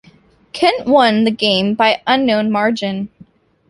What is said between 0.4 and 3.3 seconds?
Kent won the game by an unknown margin.